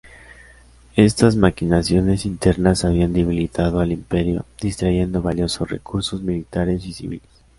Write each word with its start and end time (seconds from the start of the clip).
Estas 0.95 1.35
maquinaciones 1.35 2.25
internas 2.25 2.85
habían 2.85 3.13
debilitado 3.13 3.81
al 3.81 3.91
Imperio 3.91 4.45
distrayendo 4.59 5.21
valiosos 5.21 5.69
recursos 5.69 6.23
militares 6.23 6.83
y 6.87 6.93
civiles. 6.93 7.27